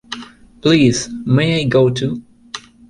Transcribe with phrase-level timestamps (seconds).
[0.61, 2.23] Please, may I go too?